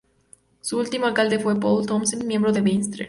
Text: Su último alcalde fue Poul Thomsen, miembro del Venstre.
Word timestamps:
Su 0.61 0.79
último 0.79 1.05
alcalde 1.05 1.37
fue 1.37 1.59
Poul 1.59 1.85
Thomsen, 1.85 2.25
miembro 2.25 2.51
del 2.51 2.63
Venstre. 2.63 2.99